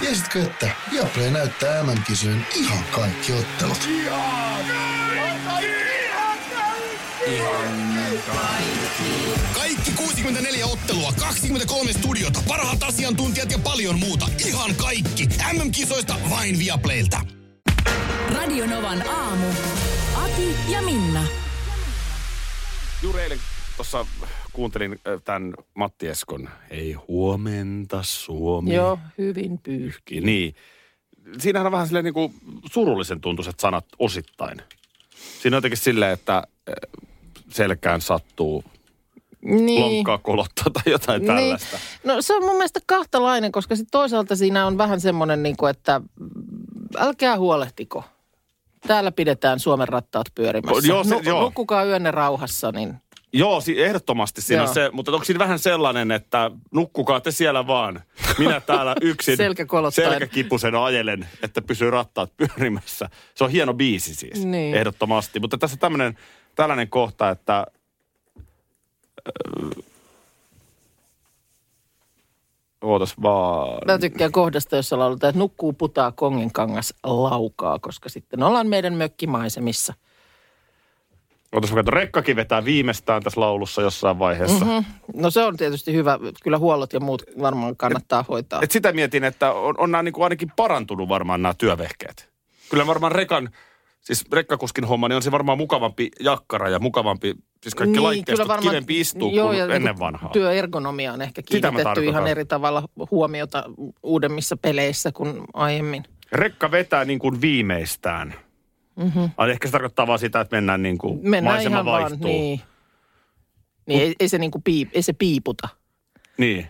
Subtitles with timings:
[0.00, 3.88] Tiesitkö, että Viaplay näyttää MM-kisojen ihan kaikki ottelut?
[9.54, 14.28] Kaikki 64 ottelua, 23 studiota, parhaat asiantuntijat ja paljon muuta.
[14.46, 15.28] Ihan kaikki.
[15.52, 17.20] MM-kisoista vain Viaplaylta.
[18.34, 19.46] Radio Novan aamu.
[20.24, 21.24] Ati ja Minna.
[23.02, 23.40] Juuri eilen
[23.76, 24.06] tuossa
[24.56, 28.74] kuuntelin äh, tämän Matti Eskon Ei huomenta Suomi.
[28.74, 30.20] Joo, hyvin pyyhki.
[30.20, 30.54] Niin.
[31.38, 32.34] Siinähän on vähän silleen niin kuin
[32.72, 34.58] surullisen tuntuiset sanat osittain.
[35.42, 36.44] Siinä on jotenkin silleen, että äh,
[37.48, 38.64] selkään sattuu
[39.44, 39.82] Niin.
[39.82, 41.26] lonkkaa kolottaa tai jotain Niin.
[41.26, 41.78] tällaista.
[42.04, 45.70] No se on mun mielestä kahtalainen, koska sit toisaalta siinä on vähän semmoinen, niin kuin,
[45.70, 46.26] että mm,
[46.98, 48.04] älkää huolehtiko.
[48.86, 50.88] Täällä pidetään Suomen rattaat pyörimässä.
[50.88, 51.42] Joo, se- joo.
[51.42, 52.94] Nukkukaa yönne rauhassa, niin
[53.32, 54.74] Joo, si- ehdottomasti siinä on Joo.
[54.74, 58.02] se, mutta onko siinä vähän sellainen, että nukkukaa te siellä vaan.
[58.38, 59.36] Minä täällä yksin
[59.90, 63.08] selkäkipusena ajelen, että pysyy rattaat pyörimässä.
[63.34, 64.74] Se on hieno biisi siis, Niin.
[64.74, 65.40] ehdottomasti.
[65.40, 66.18] Mutta tässä on tämmöinen,
[66.54, 67.66] tällainen kohta, että
[69.28, 69.84] äh,
[72.82, 73.78] ootas vaan.
[73.86, 78.94] mä tykkään kohdasta, jossa lauletaan, että nukkuu putaa kongen kangas laukaa, koska sitten ollaan meidän
[78.94, 79.94] mökkimaisemissa.
[81.60, 84.64] Mä katson, rekkakin vetää viimeistään tässä laulussa jossain vaiheessa.
[84.64, 84.84] Mm-hmm.
[85.14, 86.18] No se on tietysti hyvä.
[86.42, 88.60] Kyllä huollot ja muut varmaan kannattaa hoitaa.
[88.62, 92.28] Et sitä mietin, että on, on nämä niinku ainakin parantunut varmaan nämä työvehkeet.
[92.70, 93.50] Kyllä varmaan rekan,
[94.00, 98.60] siis rekkakuskin homma, niin on se varmaan mukavampi jakkara ja mukavampi, siis kaikki niin, laitteistot
[98.60, 100.30] kivempi istuu joo, kuin ja ennen niinku vanhaa.
[100.32, 103.64] Työergonomia on ehkä kiinnitetty ihan eri tavalla huomiota
[104.02, 106.04] uudemmissa peleissä kuin aiemmin.
[106.32, 108.34] Rekka vetää niin kuin viimeistään.
[108.96, 109.30] Mm-hmm.
[109.50, 112.26] Ehkä se tarkoittaa vaan sitä, että mennään niin kuin Mennään maisema ihan vaan, vaihtuu.
[112.30, 112.60] niin.
[113.86, 115.68] Niin ei, ei, se niinku piip, ei se piiputa.
[116.38, 116.66] niin.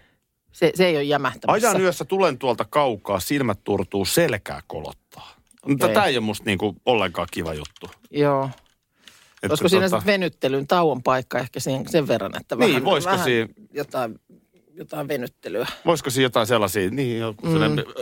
[0.52, 1.68] Se, se ei ole jämähtämässä.
[1.68, 5.34] Ajan yössä tulen tuolta kaukaa, silmät turtuu, selkää kolottaa.
[5.68, 5.94] Mutta Okei.
[5.94, 7.90] tämä ei ole musta niin kuin ollenkaan kiva juttu.
[8.10, 8.50] Joo.
[9.42, 13.12] Että Olisiko siinä tota- venyttelyn tauon paikka ehkä sen, sen verran, että Niin, vähän, voisiko
[13.12, 14.18] vähän siinä- jotain,
[14.76, 15.66] jotain venyttelyä.
[15.86, 17.50] Voisiko siinä jotain sellaisia, niin mm.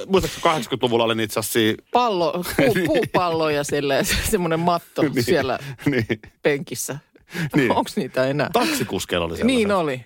[0.06, 5.22] muistatko 80-luvulla oli niitä sellaisia Pallo, puu, puupallo ja sille, semmoinen matto Niin.
[5.24, 6.06] siellä niin,
[6.42, 6.98] penkissä.
[7.56, 7.70] Niin.
[7.70, 8.50] Onko niitä enää?
[8.52, 9.56] taksikuskeilla oli sellaiset.
[9.56, 10.04] Niin oli.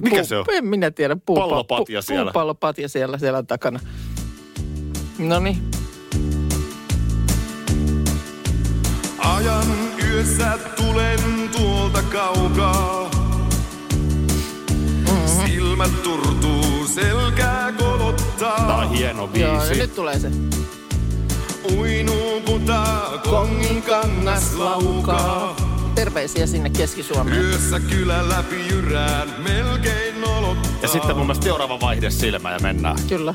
[0.00, 0.44] Mikä Puu- se on?
[0.52, 1.16] En minä tiedä.
[1.26, 2.24] Puupa- Pallopatja pu- siellä.
[2.24, 3.80] Puupallopatja siellä selän takana.
[5.18, 5.58] No niin.
[9.18, 9.66] Ajan
[10.08, 11.20] yössä tulen
[11.56, 13.05] tuolta kaukaa.
[15.86, 18.66] Silmät turtuu, selkää kolottaa.
[18.66, 19.40] Tää on hieno biisi.
[19.48, 20.30] Joo, ja nyt tulee se.
[21.76, 25.56] Uinuu putaa, kongin kangas laukaa.
[25.94, 27.40] Terveisiä sinne Keski-Suomeen.
[27.40, 30.72] Yössä kylä läpi jyrään, melkein nolottaa.
[30.82, 32.96] Ja sitten mun mielestä seuraava vaihde silmä ja mennään.
[33.08, 33.34] Kyllä.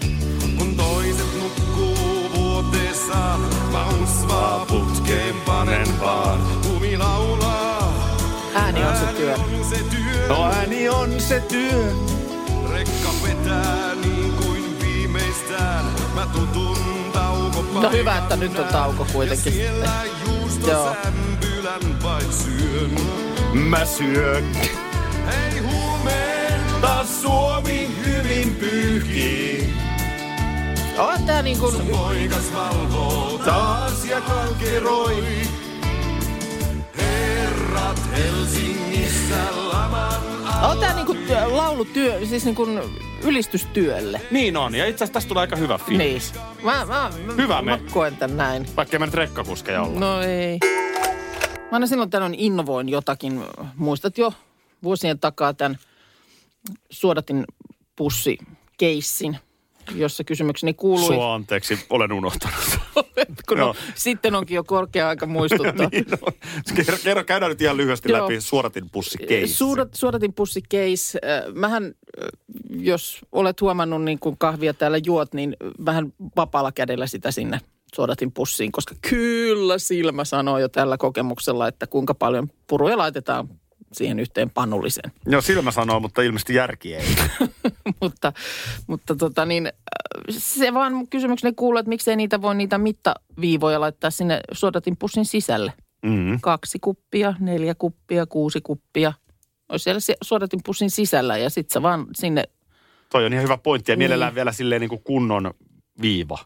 [0.58, 3.40] Kun toiset nukkuu vuoteessaan,
[3.72, 6.40] mä usvaa putkeen panen vaan.
[6.62, 7.94] Kumi laulaa,
[8.56, 9.34] Ääni on se työ.
[9.36, 10.28] on se työ.
[10.28, 11.94] No ääni on se työ.
[12.74, 15.86] Rekka vetää niin kuin viimeistään.
[16.16, 16.78] Mä tutun
[17.14, 19.72] tauko No hyvä, että nyt on tauko kuitenkin Ja
[20.68, 20.96] Joo.
[22.04, 22.92] vain syön.
[23.54, 24.44] Mä syön.
[25.26, 29.74] Hei huomenta Suomi hyvin pyyhkii.
[30.98, 35.24] On tää niin kuin, poikas valvoo Taas ja kalkeroi.
[36.98, 40.31] herrat Helsingissä laman
[40.62, 42.80] on tää niin kuin työ, laulutyö, siis niin kuin
[43.24, 44.22] ylistystyölle.
[44.32, 46.00] Niin on, ja itse asiassa tästä tulee aika hyvä Niin.
[46.00, 46.34] fiilis.
[46.64, 47.84] Mä, mä, Hyvä mä me.
[47.92, 48.68] koen tän näin.
[48.76, 50.00] Vaikka mä nyt rekkakuskeja olla.
[50.00, 50.60] No ei.
[51.60, 53.44] Mä aina silloin tällöin innovoin jotakin.
[53.76, 54.34] Muistat jo
[54.84, 55.78] vuosien takaa tämän
[56.90, 57.44] suodatin
[57.96, 59.38] pussikeissin,
[59.96, 61.08] jossa kysymykseni kuului.
[61.08, 62.80] Sua anteeksi, olen unohtanut.
[63.50, 65.90] kun no, sitten onkin jo korkea aika muistuttaa.
[65.92, 66.34] niin on.
[66.76, 68.24] Kerro, kerro, käydään nyt ihan lyhyesti Joo.
[68.24, 69.48] läpi suoratin pussi case.
[69.48, 71.20] Suodat, suodatin pussi case.
[71.24, 72.30] Äh, Mähän, äh,
[72.70, 77.60] jos olet huomannut niin kun kahvia täällä juot, niin vähän vapaalla kädellä sitä sinne
[77.96, 83.50] suodatin pussiin, koska kyllä silmä sanoo jo tällä kokemuksella, että kuinka paljon puruja laitetaan
[83.94, 85.12] siihen yhteen panulliseen.
[85.26, 87.06] Joo, silmä sanoo, mutta ilmeisesti järki ei.
[88.02, 88.34] mutta
[88.88, 89.72] mutta tota niin, äh,
[90.30, 95.74] se vaan kysymykseni kuuluu, että miksei niitä voi niitä mittaviivoja laittaa sinne suodatin pussin sisälle.
[96.06, 96.40] Mm.
[96.42, 99.14] Kaksi kuppia, neljä kuppia, kuusi kuppia.
[99.70, 102.44] Olisi siellä se- suodatin pussin sisällä ja sitten sä vaan sinne
[103.12, 104.36] Toi on ihan hyvä pointti ja mielellään Niin.
[104.36, 105.52] vielä silleen niin kuin kunnon
[106.02, 106.38] viiva.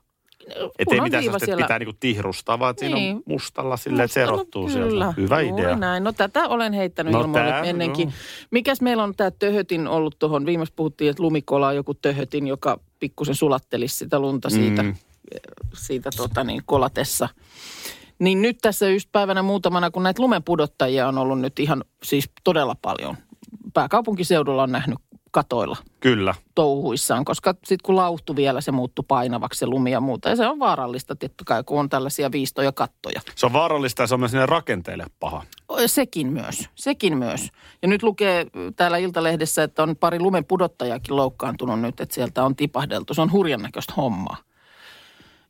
[0.80, 1.64] Että ei mitään sellaista, siellä.
[1.64, 3.24] pitää niinku tihrustaa, vaan että siinä on Niin.
[3.26, 4.90] mustalla silleen, että se No, erottuu kyllä.
[4.90, 5.14] sieltä.
[5.18, 5.76] Hyvä Juuri idea.
[5.76, 6.04] näin.
[6.04, 8.08] No tätä olen heittänyt No no, ilmoille tää, ennenkin.
[8.08, 8.14] joo.
[8.52, 12.80] Mikäs meillä on tämä töhötin ollut tuohon, viimeksi puhuttiin, että lumikola on joku töhötin, joka
[13.00, 14.96] pikkusen sulattelisi sitä lunta siitä, mm.
[15.74, 17.30] siitä tota niin, kolatessa.
[18.20, 22.76] Niin nyt tässä just päivänä muutamana, kun näitä lumenpudottajia on ollut nyt ihan siis todella
[22.82, 23.18] paljon.
[23.74, 24.98] Pääkaupunkiseudulla on nähnyt
[25.36, 26.36] katoilla Kyllä.
[26.56, 30.30] touhuissaan, koska sitten kun lauhtu vielä, se muuttui painavaksi se lumi ja muuta.
[30.30, 33.22] Ja se on vaarallista tietty kai, kun on tällaisia viistoja kattoja.
[33.36, 35.44] Se on vaarallista ja se on myös sinne rakenteille paha.
[35.86, 37.50] Sekin myös, sekin myös.
[37.82, 38.46] Ja nyt lukee
[38.76, 43.14] täällä Iltalehdessä, että on pari lumen pudottajakin loukkaantunut nyt, että sieltä on tipahdeltu.
[43.14, 44.38] Se on hurjan näköistä hommaa.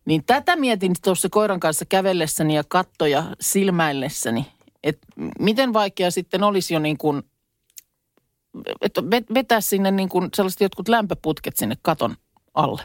[0.06, 4.46] Niin tätä mietin tuossa koiran kanssa kävellessäni ja kattoja silmäillessäni,
[4.84, 5.08] että
[5.40, 7.24] miten vaikea sitten olisi jo niin kuin,
[8.82, 12.16] että vet- vetää sinne niin kuin sellaiset jotkut lämpöputket sinne katon
[12.54, 12.82] alle.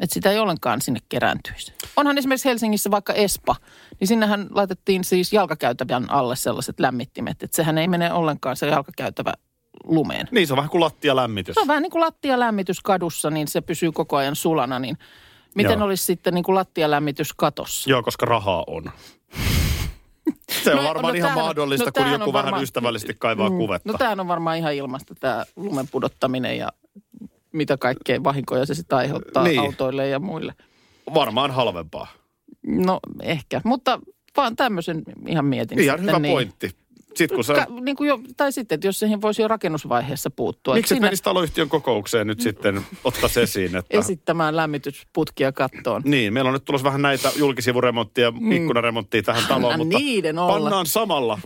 [0.00, 1.72] Että sitä ei ollenkaan sinne kerääntyisi.
[1.96, 3.56] Onhan esimerkiksi Helsingissä vaikka Espa,
[4.00, 7.42] niin sinnehän laitettiin siis jalkakäytävän alle sellaiset lämmittimet.
[7.42, 9.32] Että sehän ei mene ollenkaan se jalkakäytävä
[9.84, 10.28] lumeen.
[10.30, 11.54] Niin, se on vähän kuin lattialämmitys.
[11.54, 14.78] Se on vähän niin kuin lattialämmitys kadussa, niin se pysyy koko ajan sulana.
[14.78, 14.98] Niin
[15.54, 15.86] miten Joo.
[15.86, 17.90] olisi sitten niin kuin lattialämmitys katossa?
[17.90, 18.90] Joo, koska rahaa on.
[20.64, 23.14] Se on No, varmaan no ihan tämähän- mahdollista, no kun joku on vähän varmaan- ystävällisesti
[23.18, 23.92] kaivaa kuvetta.
[23.92, 26.68] No tämähän on varmaan ihan ilmasta tämä lumen pudottaminen ja
[27.52, 29.60] mitä kaikkea vahinkoja se sitten aiheuttaa Niin.
[29.60, 30.54] autoille ja muille.
[31.14, 32.06] Varmaan halvempaa.
[32.66, 34.00] No ehkä, mutta
[34.36, 35.78] vaan tämmöisen ihan mietin.
[35.78, 36.32] Ihan sitten, hyvä niin.
[36.32, 36.70] pointti.
[37.14, 40.30] Sitten kun sä, Ka, niin kuin jo, tai sitten, että jos siihen voisi jo rakennusvaiheessa
[40.30, 40.74] puuttua.
[40.74, 43.98] miksi Siinä menisi taloyhtiön kokoukseen nyt sitten ottaa esiin, että...
[43.98, 46.02] Esittämään lämmitysputkia kattoon.
[46.04, 50.04] Niin, meillä on nyt tulossa vähän näitä julkisivuremonttia ja ikkunaremonttia tähän taloon, Anna mutta Mm.
[50.04, 50.52] niiden olla.
[50.52, 51.38] pannaan samalla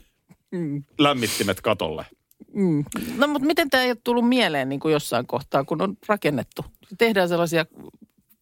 [0.98, 2.06] lämmittimet katolle.
[2.52, 2.84] Mm.
[3.16, 6.64] No mutta miten tämä ei ole tullut mieleen niin kuin jossain kohtaa, kun on rakennettu?
[6.98, 7.66] Tehdään sellaisia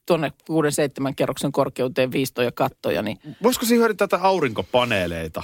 [0.06, 0.32] tuonne
[1.10, 5.42] 6-7 kerroksen korkeuteen viistoja kattoja, niin Voisiko siihen hyödyntää tätä aurinkopaneeleita?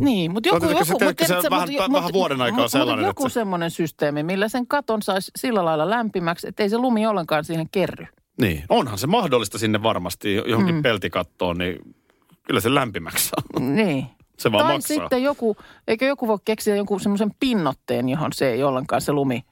[0.00, 3.06] Niin, mutta joku, joku, se- tiedätkö, se tiedätkö, vähän- mut- vähän vuoden aikaa mut- sellainen,
[3.06, 6.78] Mutta joku se- semmoinen systeemi, millä sen katon saisi sillä lailla lämpimäksi, että ei se
[6.78, 8.06] lumi ollenkaan siihen kerry.
[8.40, 10.82] Niin, onhan se mahdollista sinne varmasti johonkin mm.
[10.82, 11.78] peltikattoon, niin
[12.42, 13.60] kyllä se lämpimäksi saa.
[13.60, 14.06] Niin.
[14.38, 14.96] Se vaan tai maksaa.
[14.96, 15.56] sitten joku,
[15.88, 19.44] eikö joku voi keksiä jonkun semmoisen pinnotteen, johon se ei ollenkaan se lumi,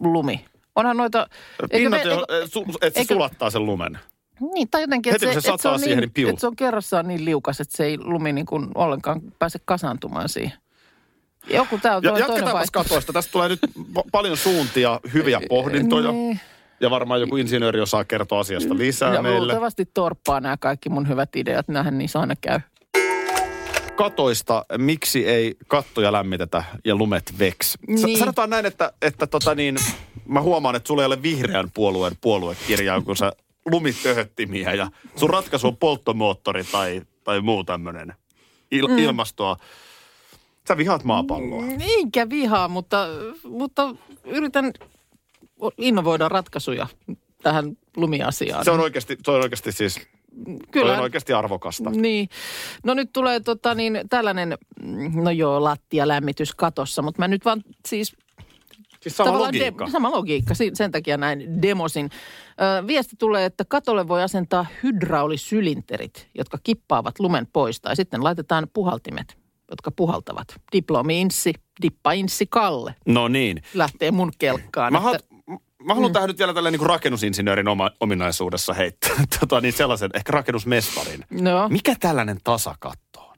[0.00, 0.44] lumi.
[0.76, 1.26] Onhan noita...
[1.62, 3.98] eikö Pinnat, me- jo- eikö- että se eikö- sulattaa sen lumen.
[4.40, 7.08] Niin, tai jotenkin, että se, se että se, on niin, niin että se on kerrassaan
[7.08, 10.52] niin liukas, että se ei lumi niin kuin ollenkaan pääse kasaantumaan siihen.
[11.50, 12.70] Joku tämä on Ja, vaihtoehto.
[12.72, 13.12] katoista.
[13.12, 13.60] Tästä tulee nyt
[13.98, 16.12] pa- paljon suuntia, hyviä pohdintoja.
[16.12, 16.40] Niin.
[16.80, 19.38] Ja varmaan joku insinööri osaa kertoa asiasta lisää Ja meille.
[19.40, 21.68] luultavasti torppaa nämä kaikki mun hyvät ideat.
[21.68, 22.60] Nähän niissä aina käy.
[23.96, 27.78] Katoista, miksi ei kattoja lämmitetä ja lumet veks?
[27.86, 28.02] Niin.
[28.06, 28.18] Niin.
[28.18, 29.76] Sanotaan näin, että, että tota niin,
[30.28, 33.32] mä huomaan, että sulla ei ole vihreän puolueen puoluekirjaa, kun sä
[33.70, 38.14] lumitöhöttimiä ja sun ratkaisu on polttomoottori tai, tai muu tämmöinen
[38.70, 38.98] il, mm.
[38.98, 39.56] ilmastoa.
[40.68, 41.62] Sä vihaat maapalloa.
[41.62, 43.06] Niinkä vihaa, mutta,
[43.44, 43.94] mutta
[44.24, 44.72] yritän
[45.78, 46.86] innovoida ratkaisuja
[47.42, 48.64] tähän lumiasiaan.
[48.64, 50.00] Se on oikeasti, se on oikeasti siis,
[50.70, 50.92] Kyllä.
[50.92, 51.90] on oikeasti arvokasta.
[51.90, 52.28] Niin.
[52.84, 57.64] No nyt tulee tota niin, tällainen, mm, no joo, lattialämmitys katossa, mutta mä nyt vaan
[57.88, 58.16] siis
[59.00, 59.86] Siis sama Tavallaan logiikka.
[59.86, 62.10] De, sama logiikka, si- sen takia näin demosin.
[62.80, 67.80] Ö, viesti tulee, että katolle voi asentaa hydraulisylinterit, jotka kippaavat lumen pois.
[67.80, 69.38] Tai sitten laitetaan puhaltimet,
[69.70, 70.48] jotka puhaltavat.
[70.72, 71.52] Diplomi-inssi,
[71.82, 73.62] dippa-inssi Kalle No niin.
[73.74, 74.92] lähtee mun kelkkaan.
[74.92, 76.12] Mä, että- haluan, mä haluan mm.
[76.12, 81.24] tähän nyt vielä tällä niin rakennusinsinöörin oma, ominaisuudessa heittää tota, niin sellaisen, ehkä rakennusmestarin.
[81.30, 83.36] No, Mikä tällainen tasakatto on?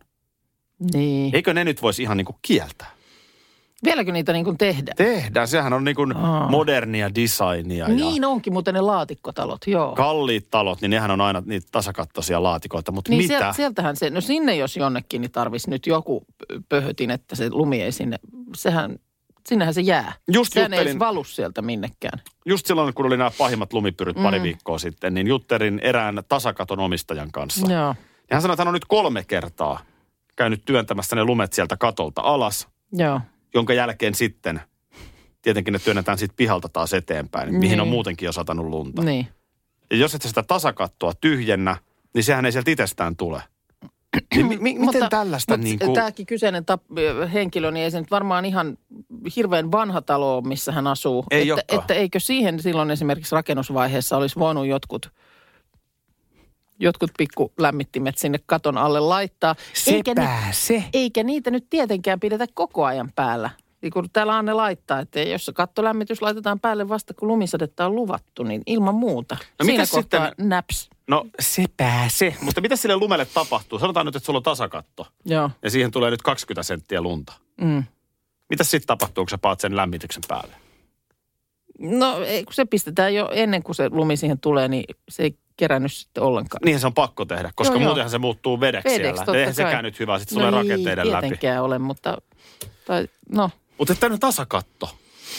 [0.95, 1.35] niin.
[1.35, 2.91] Eikö ne nyt voisi ihan niin kuin kieltää?
[3.85, 4.97] Vieläkö niitä niin kuin tehdään?
[4.97, 6.49] Tehdään, sehän on niin kuin Aa.
[6.51, 9.95] modernia designia Niin ja onkin muuten ne laatikkotalot, joo.
[9.95, 12.93] kalliit talot, niin nehän on aina niitä tasakattoisia laatikoita.
[12.93, 13.39] Mutta Niin mitä?
[13.39, 16.27] siel, sieltähän se, no sinne jos jonnekin, niin tarvisi nyt joku
[16.69, 18.17] pöhötin, että se lumi ei sinne,
[18.57, 18.97] sehän,
[19.49, 20.13] sinnehän se jää.
[20.33, 22.21] Just Sehän ei juttelin- edes valu sieltä minnekään.
[22.47, 24.43] Just silloin, kun oli nämä pahimmat lumipyryt pari mm.
[24.43, 27.73] viikkoa sitten, niin juttelin erään tasakaton omistajan kanssa.
[27.73, 27.95] Joo,
[28.31, 29.81] Ja hän sanoi, että hän on nyt kolme kertaa
[30.37, 33.21] käynyt työntämässä ne lumet sieltä katolta alas, joo.
[33.55, 34.61] Jonka jälkeen sitten
[35.43, 37.61] tietenkin ne työnnetään siitä pihalta taas eteenpäin, niin.
[37.61, 37.81] mihin Niin.
[37.81, 39.03] on muutenkin jo satanut lunta.
[39.03, 39.27] Niin.
[39.91, 41.77] Ja jos et sitä tasakattoa tyhjennä,
[42.15, 43.43] niin sehän ei sieltä itsestään tule.
[44.35, 45.95] Niin mi- mi- miten tällaista mutta niin kuin...
[45.95, 48.79] Tämäkin kyseinen tap- henkilö, niin ei se nyt varmaan ihan
[49.37, 51.25] hirveän vanha talo missä hän asuu.
[51.31, 51.81] Ei että, olekaan.
[51.81, 55.13] että eikö siihen silloin esimerkiksi rakennusvaiheessa olisi voinut jotkut
[56.81, 59.55] jotkut pikku lämmittimet sinne katon alle laittaa.
[59.87, 60.85] eikä, ni- se.
[60.93, 63.51] eikä niitä nyt tietenkään pidetä koko ajan päällä.
[63.83, 67.95] Niin kun täällä Anne laittaa, että jos se kattolämmitys laitetaan päälle vasta kun lumisadetta on
[67.97, 69.35] luvattu, niin ilman muuta.
[69.41, 70.91] No Siinä mitäs kohtaa sitten- naps.
[71.09, 72.37] No sepä se.
[72.43, 73.79] Mutta mitä sille lumelle tapahtuu?
[73.79, 75.51] Sanotaan nyt, että sulla on tasakatto Joo.
[75.63, 77.33] ja siihen tulee nyt 20 senttiä lunta.
[77.61, 77.85] Mm.
[78.51, 80.55] Mitä sitten tapahtuu, kun sä paat sen lämmityksen päälle?
[81.79, 85.39] No ei, kun se pistetään jo ennen kuin se lumi siihen tulee, niin se ei
[85.61, 86.61] kerännyt sitten ollenkaan.
[86.65, 87.89] Niinhän se on pakko tehdä, koska Joo, joo.
[87.89, 89.25] muutenhan se muuttuu vedeksi, Vedeksi, siellä.
[89.25, 91.21] totta Eihän sekään nyt hyvä, sitten tulee no rakenteiden ei läpi.
[91.21, 92.19] tietenkään ole, mutta
[92.87, 94.91] tai, no, Mutta tämmöinen tasakatto.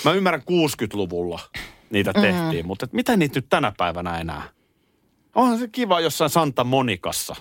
[0.05, 1.39] Mä ymmärrän 60-luvulla
[1.89, 2.21] niitä Mm.
[2.21, 4.41] tehtiin, mutta et mitä niitä nyt tänä päivänä enää?
[5.35, 7.35] Onhan se kiva jossain Santa Monikassa,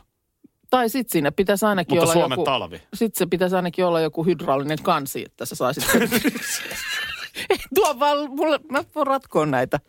[0.70, 2.82] tai sitten siinä pitäisi ainakin mutta olla Suomen joku, talvi.
[2.94, 5.84] sitten se pitäisi ainakin olla joku hydraulinen kansi, että sä saisit...
[7.74, 9.80] Tuo vaan mulle, mä voin ratkoa näitä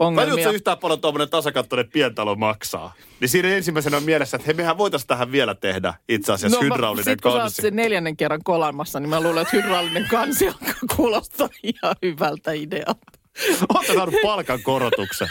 [0.00, 0.34] ongelmia.
[0.34, 2.92] Tajuutko yhtään paljon tuommoinen tasakattoinen pientalo maksaa?
[3.20, 6.62] Niin siinä ensimmäisenä on mielessä, että hei, mehän voitaisiin tähän vielä tehdä itse asiassa no,
[6.62, 7.62] hydraulinen Sitten kun sä oot kansi.
[7.62, 13.12] sen neljännen kerran kolamassa, niin mä luulen, että hydraulinen kansi alkaa kuulostaa ihan hyvältä idealta.
[13.74, 15.28] Oletko saanut palkan korotuksen?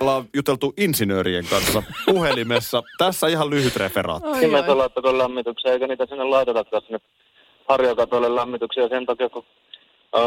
[0.00, 2.82] Ollaan juteltu insinöörien kanssa puhelimessa.
[2.98, 4.28] Tässä ihan lyhyt referaatti.
[4.28, 4.70] Ai, ai.
[4.70, 6.98] on laittakoon lämmitykseen, eikä niitä sinne laitetakaan sinne
[7.68, 9.44] harjakatoille lämmityksiä sen takia, kun
[10.16, 10.18] ö,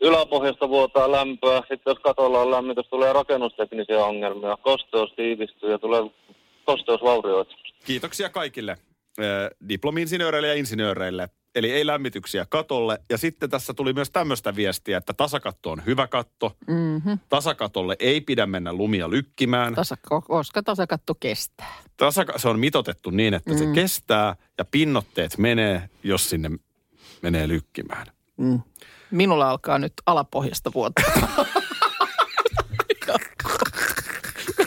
[0.00, 1.58] yläpohjasta vuotaa lämpöä.
[1.60, 4.56] Sitten jos katolla on lämmitys, tulee rakennusteknisiä ongelmia.
[4.56, 6.02] Kosteus tiivistyy ja tulee
[6.64, 7.54] kosteusvaurioita.
[7.84, 11.28] Kiitoksia kaikille eh, diplomi-insinööreille ja insinööreille.
[11.54, 12.98] Eli ei lämmityksiä katolle.
[13.10, 16.52] Ja sitten tässä tuli myös tämmöistä viestiä, että tasakatto on hyvä katto.
[16.66, 17.18] Mm-hmm.
[17.28, 19.74] Tasakatolle ei pidä mennä lumia lykkimään.
[19.74, 21.74] Tasa, koska tasakatto kestää.
[21.96, 23.58] Tasaka- se on mitotettu niin, että mm.
[23.58, 26.50] se kestää ja pinnotteet menee, jos sinne
[27.22, 28.06] menee lykkimään.
[28.36, 28.62] Mm.
[29.10, 31.02] Minulla alkaa nyt alapohjasta vuotta.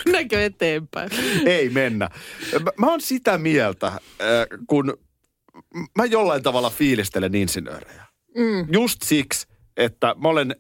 [0.06, 1.10] Mennäänkö eteenpäin?
[1.46, 2.10] Ei mennä.
[2.64, 4.02] Mä, mä oon sitä mieltä, äh,
[4.68, 4.98] kun
[5.98, 8.06] mä jollain tavalla fiilistelen insinöörejä.
[8.38, 8.68] Mm.
[8.74, 10.56] Just siksi, että mä olen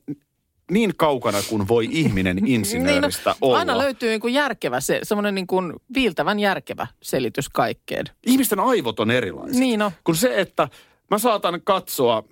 [0.71, 3.59] niin kaukana kuin voi ihminen insinööristä niin, olla.
[3.59, 8.05] Aina löytyy niin kuin järkevä, se, semmoinen niin kuin viiltävän järkevä selitys kaikkeen.
[8.25, 9.59] Ihmisten aivot on erilaiset.
[9.59, 9.91] Niin no.
[10.03, 10.67] Kun se, että
[11.11, 12.23] mä saatan katsoa,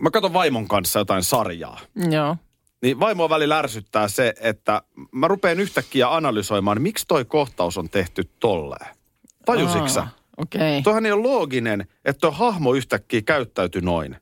[0.00, 1.80] mä katson vaimon kanssa jotain sarjaa.
[2.10, 2.36] Joo.
[2.82, 4.82] Niin vaimoa välillä ärsyttää se, että
[5.12, 8.96] mä rupean yhtäkkiä analysoimaan, miksi toi kohtaus on tehty tolleen.
[9.44, 10.60] Tajusitko Okei.
[10.60, 10.82] Okay.
[10.82, 14.16] Toihan ei ole looginen, että tuo hahmo yhtäkkiä käyttäytyi noin.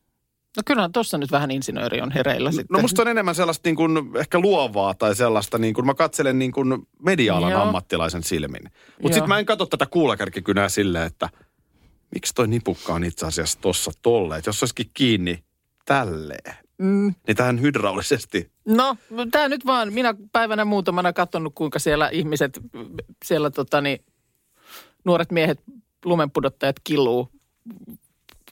[0.56, 2.66] No kyllä tuossa nyt vähän insinööri on hereillä sitten.
[2.70, 6.38] No musta on enemmän sellaista niin kuin ehkä luovaa tai sellaista, niin kuin mä katselen
[6.38, 7.62] niin kuin media-alan Joo.
[7.62, 8.62] ammattilaisen silmin.
[9.02, 11.28] Mutta sitten mä en katso tätä kuulakärkikynää silleen, että
[12.14, 14.38] miksi toi nipukka on itse asiassa tossa tolleen.
[14.38, 15.44] Että jos se olisikin kiinni
[15.84, 17.14] tälleen, Mm.
[17.26, 18.50] niin tähän hydraulisesti.
[18.64, 18.96] No,
[19.30, 22.60] tämä nyt vaan, minä päivänä muutamana katsonut, kuinka siellä ihmiset,
[23.24, 24.04] siellä tota niin,
[25.04, 25.60] nuoret miehet,
[26.04, 27.28] lumenpudottajat killuu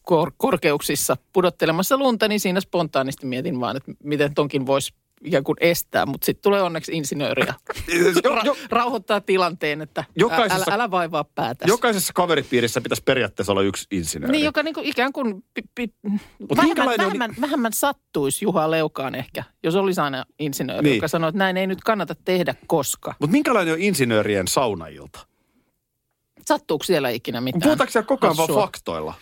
[0.02, 4.94] kor- korkeuksissa pudottelemassa lunta, niin siinä spontaanisti mietin vaan, että miten tonkin voisi
[5.24, 7.54] ikään kuin estää, mutta sitten tulee onneksi insinööri ja
[8.24, 11.64] Jo, jo, ra- rauhoittaa tilanteen, että Jokaisessa- älä, älä vaivaa päätä.
[11.68, 14.32] jokaisessa kaveripiirissä pitäisi periaatteessa olla yksi insinööri.
[14.32, 19.14] Niin, joka niinku ikään kuin pi, pi, vähemmän, minkälainen on- vähemmän, vähemmän sattuisi Juha Leukaan
[19.14, 20.90] ehkä, jos olisi aina insinööri, Niin.
[20.90, 20.96] niin.
[20.96, 23.14] joka sanoo, että näin ei nyt kannata tehdä koska.
[23.18, 25.26] Mutta minkälainen on insinöörien saunailta?
[26.46, 27.62] Sattuuko siellä ikinä mitään?
[27.62, 29.14] Puhutaanko siellä koko ajan vaan faktoilla?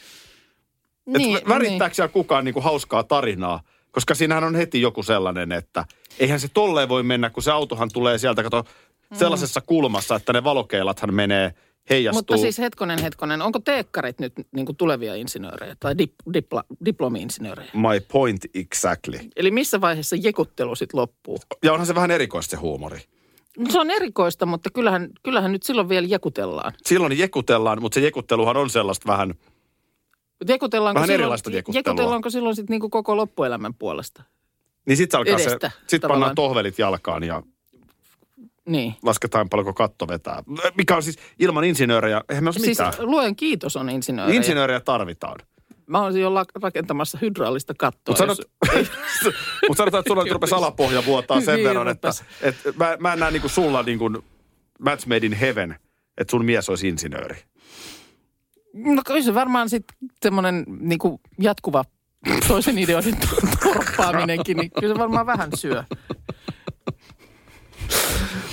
[1.07, 3.61] Niin, että värittääkö siellä kukaan niinku hauskaa tarinaa?
[3.99, 5.85] Koska siinähän on heti joku sellainen, että
[6.19, 8.65] eihän se tolleen voi mennä, kun se autohan tulee sieltä, kato,
[9.13, 11.55] sellaisessa kulmassa, että ne valokeilathan menee,
[11.91, 12.19] heijastuu.
[12.19, 17.71] Mutta siis hetkonen, hetkonen, onko teekkarit nyt niin kuin tulevia insinöörejä tai dip, dipla, diplomi-insinöörejä?
[17.75, 19.19] My point exactly.
[19.37, 21.39] Eli missä vaiheessa jekuttelu sitten loppuu?
[21.63, 22.99] Ja onhan se vähän erikoista se huumori.
[23.59, 26.73] No Se on erikoista, mutta kyllähän, kyllähän nyt silloin vielä jekutellaan.
[26.87, 29.35] Silloin jekutellaan, mutta se jekutteluhan on sellaista vähän,
[30.49, 31.75] Jekutellaanko Vähän silloin.
[31.75, 34.23] Jekutellaanko silloin sitten niin koko loppuelämän puolesta?
[34.87, 36.21] niin se alkaa Edestä, se, tavallaan.
[36.21, 37.43] pannaan tohvelit jalkaan ja
[38.69, 38.95] Niin.
[39.03, 40.43] lasketaan paljonko katto vetää.
[40.77, 42.93] Mikä on siis ilman insinöörejä, eihän me Siis mitään.
[42.99, 44.37] luen kiitos on insinööri.
[44.37, 45.41] Insinöörejä tarvitaan.
[45.87, 46.31] Mä olisin jo
[46.63, 48.13] rakentamassa hydraulista kattoa.
[48.13, 48.39] Mutta sanot,
[48.79, 49.35] jos-
[49.69, 52.11] mut sanotaan, että sulla nyt rupesi alapohja vuotaa sen Niin verran, että,
[52.43, 54.11] että mä, mä en näe niinku sulla niinku
[54.81, 55.77] match made in heaven,
[56.19, 57.37] että sun mies olisi insinööri.
[58.75, 61.85] No kyllä se varmaan sitten semmoinen niinku jatkuva
[62.49, 63.17] toisen ideoiden
[63.63, 65.85] torppaaminenkin, niin kyllä se varmaan vähän syö.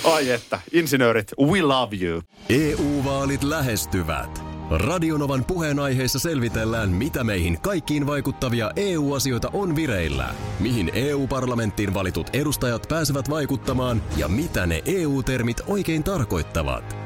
[0.04, 2.22] Ai että, insinöörit, we love you.
[2.48, 4.42] EU-vaalit lähestyvät.
[4.70, 13.30] Radionovan puheenaiheessa selvitellään, mitä meihin kaikkiin vaikuttavia EU-asioita on vireillä, mihin EU-parlamenttiin valitut edustajat pääsevät
[13.30, 17.05] vaikuttamaan ja mitä ne EU-termit oikein tarkoittavat.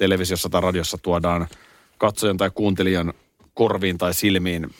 [0.00, 1.46] televisiossa tai radiossa tuodaan
[1.98, 3.12] katsojan tai kuuntelijan
[3.54, 4.70] korviin tai silmiin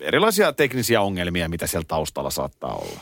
[0.00, 3.00] erilaisia teknisiä ongelmia, mitä siellä taustalla saattaa olla.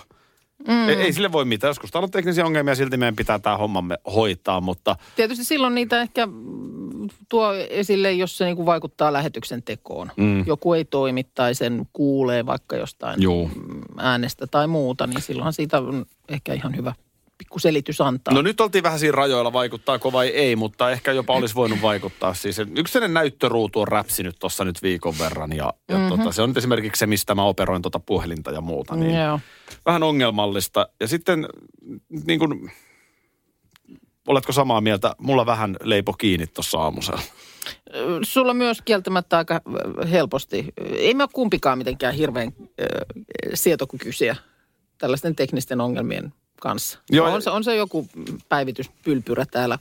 [0.69, 0.89] Mm.
[0.89, 1.69] Ei, ei sille voi mitään.
[1.69, 6.01] Joskus täällä on teknisiä ongelmia, silti meidän pitää tämä hommamme hoitaa, mutta Tietysti silloin niitä
[6.01, 6.29] ehkä
[7.29, 10.11] tuo esille, jos se niin kuin vaikuttaa lähetyksen tekoon.
[10.17, 10.47] Mm.
[10.47, 13.51] Joku ei toimi tai sen kuulee vaikka jostain Juu.
[13.97, 16.95] äänestä tai muuta, niin silloinhan siitä on ehkä ihan hyvä
[17.39, 18.35] pikku selitys antaa.
[18.35, 22.35] No nyt oltiin vähän siinä rajoilla, vaikuttaako vai ei, mutta ehkä jopa olisi voinut vaikuttaa.
[22.35, 26.09] Siis yksi näyttöruutu on räpsinyt tuossa nyt viikon verran ja, ja Mhm.
[26.09, 28.97] tota, se on nyt esimerkiksi se, mistä mä operoin tuota puhelinta ja muuta.
[28.97, 29.41] Niin Joo.
[29.87, 30.89] vähän ongelmallista.
[31.01, 31.49] Ja sitten
[32.27, 32.71] niin kuin,
[34.29, 35.15] oletko samaa mieltä?
[35.19, 37.21] Mulla vähän leipo kiinni tuossa aamusella.
[38.23, 39.61] Sulla myös kieltämättä aika
[40.01, 40.65] ö, helposti.
[40.97, 42.85] Ei me ole kumpikaan mitenkään hirveän ö,
[43.55, 44.37] sietokykyisiä
[44.99, 46.99] tällaisten teknisten ongelmien kanssa.
[47.11, 48.09] Joo, on, se, on se joku
[48.49, 49.79] päivityspylpyrä täällä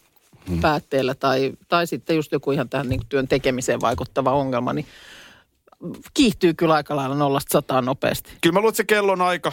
[0.50, 0.62] hmm.
[0.62, 4.86] päätteellä tai, tai sitten just joku ihan tähän niin työn tekemiseen vaikuttava ongelma, niin
[6.14, 8.32] kiihtyy kyllä aika lailla nollasta sataan nopeasti.
[8.42, 9.52] Kyllä mä luulen, että se kellon aika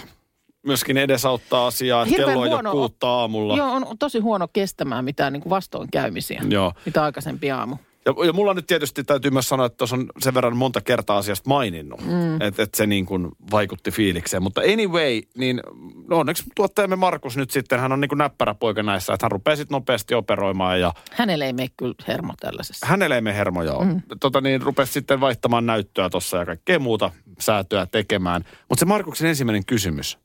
[0.63, 2.03] myöskin edesauttaa asiaa.
[2.03, 3.57] että Kello on jo kuutta aamulla.
[3.57, 6.73] Joo, on tosi huono kestämään mitään niin kuin vastoinkäymisiä, Joo.
[6.87, 7.77] mitä aikaisempi aamu.
[8.07, 11.19] Ja, ja mulla nyt tietysti täytyy myös sanoa, että tuossa on sen verran monta kertaa
[11.19, 12.41] asiasta maininnut, mm.
[12.41, 14.43] että et se niin kuin vaikutti fiilikseen.
[14.43, 15.61] Mutta anyway, niin
[16.09, 19.33] no onneksi tuottajamme Markus nyt sitten, hän on niin kuin näppärä poika näissä, että hän
[19.33, 22.87] rupeaa sitten nopeasti operoimaan ja Hänelle ei mene kyllä hermo tällaisessa.
[22.87, 23.85] hänelle ei mene hermo, joo.
[23.85, 24.03] Mm.
[24.21, 28.45] Tota niin, rupesi sitten vaihtamaan näyttöä tuossa ja kaikkea muuta säätöä tekemään.
[28.69, 30.19] Mutta se Markuksen ensimmäinen kysymys,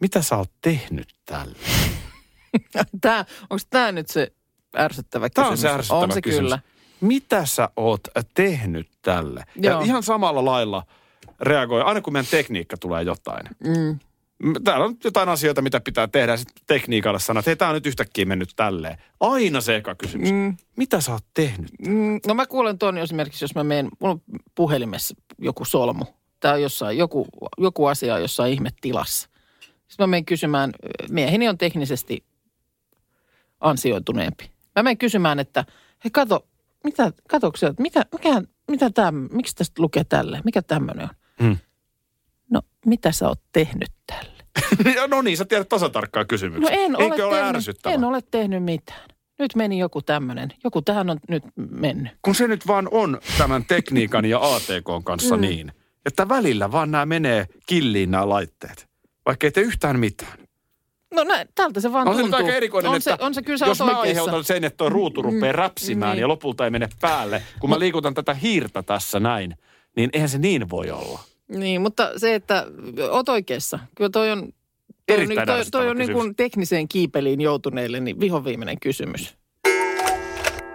[0.00, 1.56] mitä sä oot tehnyt tälle?
[3.00, 4.32] Tää, onko tämä nyt se
[4.78, 5.70] ärsyttävä Tämä on kysymys?
[5.70, 6.42] se ärsyttävä On se kysymys.
[6.44, 6.58] kyllä.
[7.06, 8.00] Mitä sä oot
[8.34, 9.44] tehnyt tälle?
[9.62, 9.80] Ja Joo.
[9.80, 10.82] ihan samalla lailla
[11.40, 13.46] reagoi, aina kun meidän tekniikka tulee jotain.
[13.66, 13.98] Mm.
[14.64, 16.32] Täällä on jotain asioita, mitä pitää tehdä.
[16.32, 18.98] ja Sitten tekniikalle sanoo, että hei, tää on nyt yhtäkkiä mennyt tälleen.
[19.20, 20.32] Aina se eka kysymys.
[20.32, 20.56] Mm.
[20.76, 21.70] Mitä sä oot tehnyt?
[21.86, 24.22] Mm, no mä kuulen tuon esimerkiksi, jos mä menen, mulla on
[24.54, 26.04] puhelimessa joku solmu.
[26.40, 27.26] Tai jossain, joku,
[27.58, 29.28] joku asia on jossain ihmetilassa.
[29.60, 30.72] Sitten mä menen kysymään,
[31.10, 32.24] mieheni on teknisesti
[33.60, 34.50] ansioituneempi.
[34.76, 35.64] Mä menen kysymään, että
[36.04, 36.46] hei kato,
[36.84, 40.40] mitä, katokö sä, että mikä, mikä, mitä täm, miksi tästä lukee tälle?
[40.44, 41.10] Mikä tämmöinen on?
[41.42, 41.56] Hmm.
[42.50, 44.34] No, mitä sä oot tehnyt tälle?
[45.08, 46.74] No niin, sä tiedät tasatarkkaa No kysymyksen.
[46.74, 49.08] en Eikö ole, ole tehnyt, en ole tehnyt mitään.
[49.38, 50.48] Nyt meni joku tämmöinen.
[50.64, 52.12] Joku tähän on nyt mennyt.
[52.22, 55.40] Kun se nyt vaan on tämän tekniikan ja ATK kanssa Mm.
[55.40, 55.72] niin,
[56.06, 58.88] että välillä vaan nämä menee killiin nämä laitteet.
[59.26, 60.38] Vaikka ei tee yhtään mitään.
[61.14, 62.46] No näin, tältä se vaan On se nyt tuntuu.
[62.46, 65.22] aika erikoinen, on että se, on se kyllä jos mä aiheutan sen, että tuo ruutu
[65.22, 66.20] rupeaa Mm, räpsimään niin.
[66.20, 69.54] ja lopulta ei mene päälle, kun mä liikutan tätä hiirtä tässä näin,
[69.96, 71.20] niin eihän se niin voi olla.
[71.48, 72.66] Niin, mutta se, että
[73.10, 73.78] oot oikeassa.
[73.94, 74.46] Kyllä toi on, toi
[75.16, 79.34] on, Erittäin niin- toi, toi on niin kuin tekniseen kiipeliin joutuneille niin vihoviimeinen kysymys.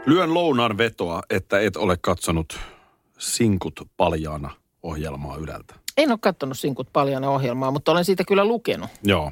[0.06, 2.60] Lyön lounaan vetoa, että et ole katsonut
[3.18, 4.50] Sinkut paljaana
[4.84, 5.76] ohjelmaa Yleltä.
[6.00, 8.90] En ole katsonut Sinkut paljon ohjelmaa, mutta olen siitä kyllä lukenut.
[9.04, 9.32] Joo.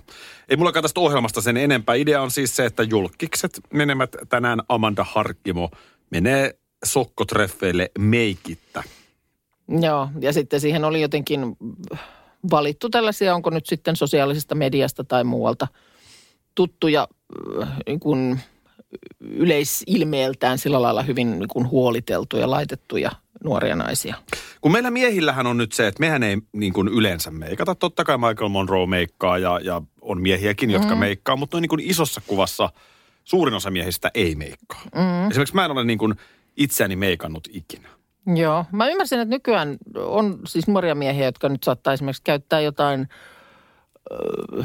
[0.50, 1.96] Ei mulla tästä ohjelmasta sen enempää.
[1.96, 5.70] Idea on siis se, että julkikset menemät tänään Amanda Harkkimo
[6.10, 8.84] menee sokkotreffeille meikittä.
[9.82, 11.58] Joo, ja sitten siihen oli jotenkin
[12.52, 15.68] valittu tällaisia, onko nyt sitten sosiaalisesta mediasta tai muualta
[16.56, 17.08] tuttuja
[17.62, 18.40] äh, niin kuin
[19.22, 23.12] yleisilmeeltään sillä lailla hyvin niin kuin huoliteltuja, laitettuja
[23.44, 24.16] nuoria naisia.
[24.62, 27.76] Kun meillä miehillähän on nyt se, että mehän ei niin kuin yleensä meikata.
[27.76, 31.00] Totta kai Michael Monroe meikkaa ja, ja on miehiäkin, jotka Mm.
[31.00, 32.70] meikkaa, mutta noin niin kuin isossa kuvassa
[33.24, 34.82] suurin osa miehistä ei meikkaa.
[34.96, 35.30] Mm.
[35.30, 36.16] Esimerkiksi mä en ole niin kuin
[36.58, 37.90] itseäni meikannut ikinä.
[38.36, 43.08] Joo, mä ymmärsin, että nykyään on siis nuoria miehiä, jotka nyt saattaa esimerkiksi käyttää jotain
[44.12, 44.64] ö,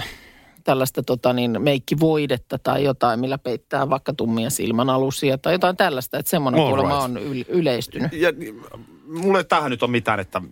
[0.64, 6.30] tällaista tota niin, meikkivoidetta tai jotain, millä peittää vaikka tummia silmänalusia tai jotain tällaista, että
[6.30, 7.16] semmoinen All kuulemma right.
[7.16, 8.12] on yl- yleistynyt.
[8.12, 8.62] Ja niin,
[9.06, 10.42] mulla ei tähän nyt ole mitään, että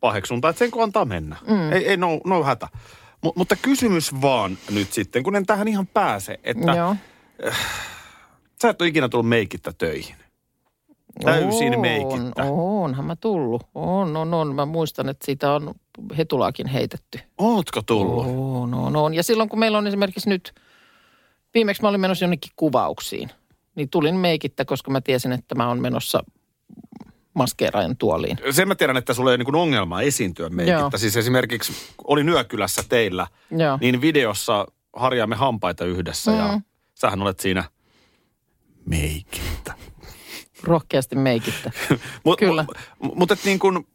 [0.00, 1.36] paheksunta, että sen kun antaa mennä.
[1.46, 1.72] Mm.
[1.72, 2.68] Ei, ei no, no hätä.
[3.24, 6.96] M- mutta kysymys vaan nyt sitten, kun en tähän ihan pääse, että Joo.
[8.62, 10.16] Sä et ole ikinä tullut meikittä töihin.
[11.24, 12.42] Täysin meikittä.
[12.44, 13.62] On, onhan mä tullut.
[13.74, 14.54] On, on, on.
[14.54, 15.74] Mä muistan, että siitä on
[16.18, 17.20] hetulaakin heitetty.
[17.38, 18.26] Ootko tullut?
[18.26, 19.14] On, on, on.
[19.14, 20.54] Ja silloin kun meillä on esimerkiksi nyt,
[21.54, 23.30] viimeksi mä olin menossa jonnekin kuvauksiin,
[23.74, 26.22] niin tulin meikittä, koska mä tiesin, että mä oon menossa
[27.34, 28.38] maskeeraajan tuoliin.
[28.50, 30.80] Sen mä tiedän, että sulla ei ole niin ongelmaa esiintyä meikittä.
[30.80, 30.90] Joo.
[30.96, 31.72] Siis esimerkiksi
[32.04, 33.78] olin Yökylässä teillä, Joo.
[33.80, 36.62] niin videossa harjaamme hampaita yhdessä ja Mm.
[36.94, 37.64] sähän olet siinä
[38.86, 39.74] meikittä.
[40.62, 41.70] Rohkeasti meikittä.
[42.24, 42.64] Mut, Kyllä.
[43.04, 43.86] mu- Mutta et niin kun,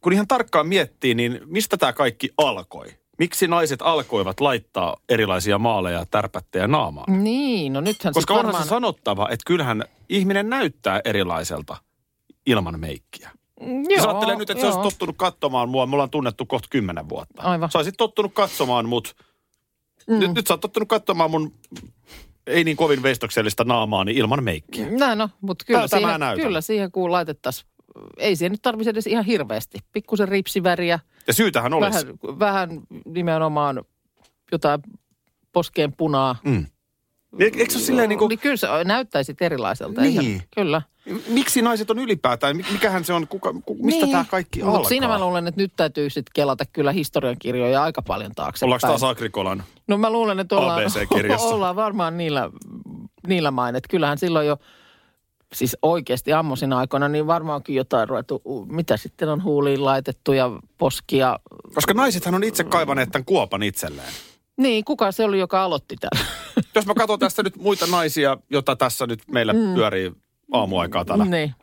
[0.00, 2.86] kun ihan tarkkaan miettii, niin mistä tämä kaikki alkoi?
[3.18, 7.24] Miksi naiset alkoivat laittaa erilaisia maaleja, tärpättejä naamaan?
[7.24, 8.64] Niin, no nythän Koska onhan varmaan...
[8.64, 11.76] se sanottava, että kyllähän ihminen näyttää erilaiselta
[12.46, 13.30] ilman meikkiä.
[13.88, 14.76] Joo, ajattelee nyt, että sä joo.
[14.76, 17.42] olisit tottunut katsomaan mua, me ollaan tunnettu kohta kymmenen vuotta.
[17.42, 17.70] Aivan.
[17.70, 19.16] Sä olisit tottunut katsomaan mut.
[20.06, 20.18] Mm.
[20.18, 21.52] Nyt, nyt sä oot tottunut katsomaan mun
[22.48, 24.86] ei niin kovin veistoksellista naamaani ilman meikkiä.
[24.90, 27.68] Näin no, mutta kyllä, Tältä mä siihen, kyllä siihen kun laitettaisiin,
[28.18, 29.78] ei siihen nyt tarvitsisi edes ihan hirveästi.
[29.92, 32.06] Pikkusen ripsiväriä, Ja syytähän olisi.
[32.06, 33.84] vähän, vähän nimenomaan
[34.52, 34.80] jotain
[35.52, 36.36] poskeen punaa.
[36.44, 36.66] Mm.
[37.38, 40.00] Eikö se ole silleen niin kuin, Niin kyllä se näyttäisi erilaiselta.
[40.00, 40.20] Niin.
[40.20, 40.82] eihän- Kyllä.
[41.28, 44.12] Miksi naiset on ylipäätään, Mik- mikähän se on, kuka, ku, mistä Niin.
[44.12, 44.88] tämä kaikki Mut alkaa?
[44.88, 48.66] siinä mä luulen, että nyt täytyy sitten kelata kyllä historiankirjoja aika paljon taaksepäin.
[48.68, 49.62] Ollaanko taas Agrikolan?
[49.86, 50.82] No mä luulen, että ollaan,
[51.52, 52.50] ollaan varmaan niillä,
[53.26, 53.76] niillä main.
[53.76, 54.56] Että kyllähän silloin jo,
[55.52, 61.38] siis oikeasti ammoisina aikoina, niin varmaankin jotain ruvettu, mitä sitten on huuliin laitettu ja poskia.
[61.74, 64.12] Koska naisethan on itse kaivaneet tämän kuopan itselleen.
[64.56, 66.26] Niin, kuka se oli, joka aloitti tämän?
[66.74, 69.74] Jos mä katson tässä nyt muita naisia, joita tässä nyt meillä mm.
[69.74, 70.12] pyörii
[70.52, 71.54] aamuaikaa täällä, niin.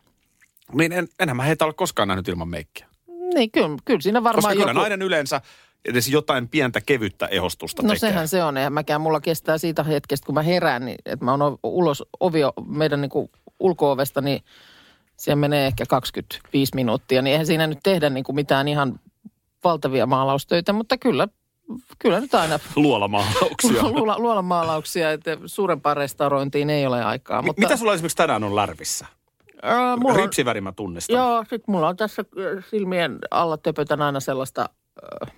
[0.74, 2.88] niin en, enhän mä heitä ole koskaan nähnyt ilman meikkiä.
[3.34, 4.80] Niin, kyllä, kyllä siinä varmaan Koska kyllä joku...
[4.80, 5.42] nainen yleensä
[5.86, 8.00] edes jotain pientä kevyttä ehostusta No tekee.
[8.00, 8.58] sehän se on.
[8.58, 12.40] Eihän mäkään mulla kestää siitä hetkestä, kun mä herään, niin että mä oon ulos ovi
[12.68, 14.44] meidän niin ulko-ovesta, niin
[15.18, 17.22] siellä menee ehkä 25 minuuttia.
[17.22, 19.00] Niin eihän siinä nyt tehdä niin kuin mitään ihan
[19.64, 21.28] valtavia maalaustöitä, mutta kyllä,
[22.00, 23.84] kyllä nyt aina Luolamaalauksia.
[23.90, 27.42] luola, luolamaalauksia, että suurempaan restaurointiin ei ole aikaa.
[27.42, 29.06] Mutta, Mitä sulla esimerkiksi tänään on lärvissä?
[29.62, 31.16] Ää, mulla on, Ripsiväri mä tunnistan.
[31.16, 32.22] Joo, sit mulla on tässä
[32.58, 34.70] äh, silmien alla töpötän aina sellaista
[35.24, 35.32] äh,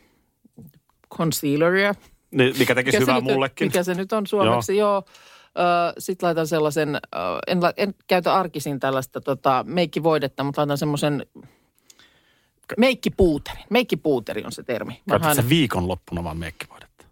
[1.18, 1.94] concealeria.
[2.32, 3.68] Ni- Mikä tekisi Mikä hyvää nyt- mullekin.
[3.68, 4.90] Mikä se nyt on suomeksi, joo.
[4.92, 5.04] joo.
[5.98, 7.00] Sitten laitan sellaisen, ö,
[7.48, 11.26] en, en käytä arkisin tällaista tota, meikkivoidetta, mutta laitan semmoisen
[12.78, 13.60] meikkipuuteri.
[13.70, 15.02] Meikkipuuteri on se termi.
[15.10, 17.06] Käytät sä viikonloppuna vaan meikkivoidetta?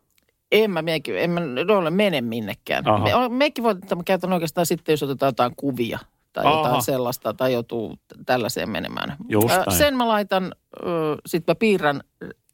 [0.52, 1.42] En mä, meikki, en mä
[1.78, 2.84] ole mene minnekään.
[2.84, 6.00] Me, meikkivoidetta mä käytän oikeastaan sitten, jos otetaan jotain kuvia
[6.34, 6.58] tai Aha.
[6.58, 9.16] jotain sellaista tai joutuu tällaiseen menemään.
[9.30, 9.72] Just näin.
[9.78, 10.56] sen mä laitan,
[11.26, 12.02] sitten mä piirrän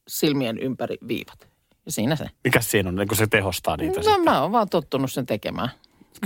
[0.07, 1.47] silmien ympäri viivat.
[1.85, 2.25] Ja siinä se.
[2.43, 4.23] Mikä siinä on, kun se tehostaa niitä No sitten?
[4.23, 5.69] mä oon vaan tottunut sen tekemään.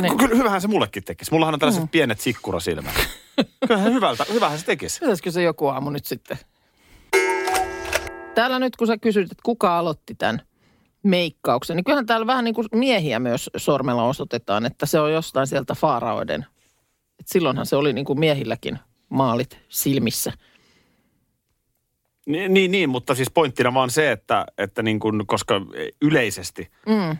[0.01, 1.31] Ky- Kyllä hyvähän se mullekin tekisi.
[1.31, 1.89] Mullahan on tällaiset mm.
[1.89, 2.93] pienet sikkurasilmät.
[3.67, 4.99] Kyllähän hyvältä, hyvähän se tekisi.
[4.99, 6.37] Pitäisikö se joku aamu nyt sitten?
[8.35, 10.41] Täällä nyt kun sä kysyt, että kuka aloitti tämän
[11.03, 15.47] meikkauksen, niin kyllähän täällä vähän niin kuin miehiä myös sormella osoitetaan, että se on jostain
[15.47, 16.45] sieltä faaraoiden.
[17.19, 20.33] Et silloinhan se oli niin kuin miehilläkin maalit silmissä.
[22.25, 25.61] Niin, niin, niin, mutta siis pointtina vaan se, että, että niin kun, koska
[26.01, 27.17] yleisesti Mm.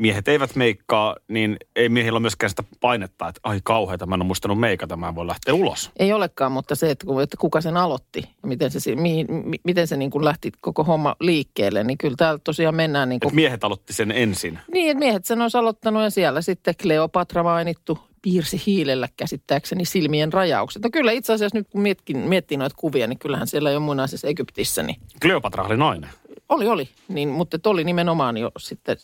[0.00, 4.20] Miehet eivät meikkaa, niin ei miehillä ole myöskään sitä painetta, että ai kauheita, mä en
[4.20, 5.90] ole muistanut meikata, mä en voi lähteä ulos.
[5.98, 9.60] Ei olekaan, mutta se, että, ku- että kuka sen aloitti ja miten se, mihin, mi-
[9.64, 13.34] miten se niin kuin lähti koko homma liikkeelle, niin kyllä täällä tosiaan mennään niin kuin
[13.34, 14.58] miehet aloitti sen ensin.
[14.72, 20.32] Niin, että miehet sen olisi aloittanut ja siellä sitten Kleopatra mainittu piirsi hiilellä käsittääkseni silmien
[20.32, 20.82] rajaukset.
[20.82, 24.28] No kyllä itse asiassa nyt kun mietkin, miettii noita kuvia, niin kyllähän siellä jo muinaisessa
[24.28, 26.10] Egyptissä, niin Kleopatra oli nainen.
[26.50, 26.88] Oli, oli.
[27.08, 28.96] Niin, mutta oli nimenomaan jo sitten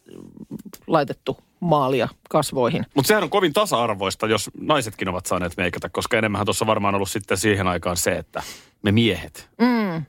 [0.87, 2.87] laitettu maalia kasvoihin.
[2.95, 7.11] Mutta sehän on kovin tasa-arvoista, jos naisetkin ovat saaneet meikata, koska enemmän tuossa varmaan ollut
[7.11, 8.43] sitten siihen aikaan se, että
[8.83, 10.05] me miehet, Mm.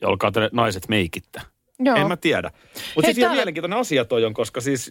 [0.00, 1.40] ja olkaa te naiset meikittä.
[1.78, 1.96] Joo.
[1.96, 2.50] En mä tiedä.
[2.94, 4.90] Mutta siis ihan täällä- mielenkiintoinen asia toi on, koska siis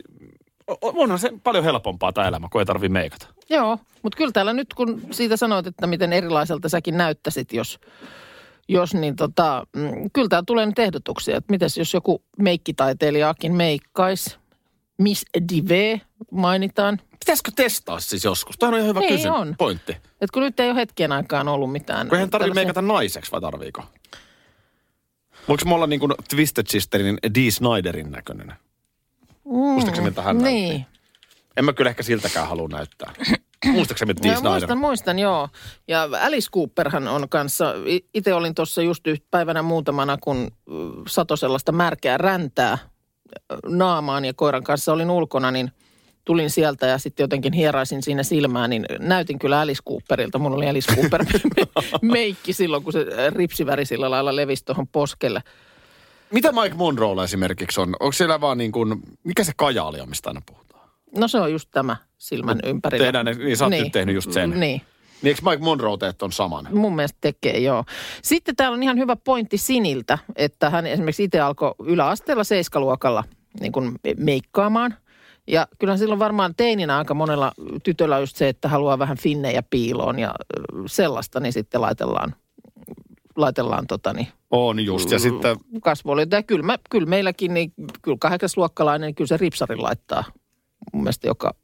[0.82, 3.28] onhan se paljon helpompaa tämä elämä, kun ei tarvitse meikata.
[3.50, 7.80] Joo, mutta kyllä täällä nyt kun siitä sanoit, että miten erilaiselta säkin näyttäisit, jos,
[8.70, 14.38] jos niin tota, mm, kyllä täällä tulee nyt ehdotuksia, että mites jos joku meikkitaiteilijakin meikkaisi.
[14.98, 16.02] Miss Dive
[16.32, 17.00] mainitaan.
[17.20, 18.58] Pitäisikö testaa siis joskus?
[18.58, 19.38] Tämä on ihan hyvä Ei kysymys.
[19.38, 19.56] on.
[19.58, 19.98] Pointti.
[20.22, 22.08] Et kun nyt ei ole hetken aikaan ollut mitään.
[22.08, 23.84] Kun eihän tarvitse tällaisia- meikata naiseksi, vai tarviiko?
[25.48, 28.54] Voiko me olla niin kuin Twisted Sisterin Dee Snyderin näköinen?
[29.44, 30.70] Muistaakseni miltä hän Niin.
[30.70, 30.88] näytti?
[31.58, 33.14] En mä kyllä ehkä siltäkään halua näyttää.
[33.72, 34.52] Muistaakseni No, Snyder?
[34.52, 35.50] muistan, muistan, joo.
[35.88, 37.74] Ja Alice Cooperhan on kanssa,
[38.14, 40.52] itse olin tuossa just yht- päivänä muutamana, kun
[41.08, 42.78] sato sellaista märkää räntää
[43.66, 45.72] naamaan ja koiran kanssa olin ulkona, niin
[46.26, 50.40] tulin sieltä ja sitten jotenkin hieraisin siinä silmää, niin näytin kyllä Alice Cooperilta.
[50.40, 51.26] Mulla oli Alice Cooper
[52.02, 55.44] meikki silloin, kun se ripsiväri sillä lailla levisi tuohon poskelle.
[56.32, 57.96] Mitä Mike Monroella esimerkiksi on?
[58.00, 60.77] Onko siellä vaan niin kuin, mikä se kajaali on, mistä aina puhutaan?
[61.16, 63.06] No se on just tämä silmän ympärillä.
[63.06, 64.50] Tehdään ne, niin sä oot nyt tehnyt just sen.
[64.50, 64.82] Niin.
[65.22, 66.68] Niin eikö Mike Monroe tee ton saman?
[66.72, 67.84] Mun mielestä tekee, joo.
[68.22, 73.24] Sitten täällä on ihan hyvä pointti Siniltä, että hän esimerkiksi itse alkoi yläasteella seiskaluokalla
[73.60, 74.96] niin kuin meikkaamaan.
[75.48, 77.52] Ja kyllä silloin varmaan teininä aika monella
[77.84, 80.36] tytöllä on just se, että haluaa vähän finnejä piiloon ja
[80.86, 82.36] sellaista, niin sitten laitellaan,
[83.36, 85.12] laitellaan tota niin, On just.
[85.12, 86.28] Ja sitten kasvoille.
[86.32, 90.24] Ja kyllä, mä, kyllä meilläkin, niin kyllä kahdeksasluokkalainen, niin kyllä se ripsarin laittaa
[90.94, 91.56] mun mielestä joka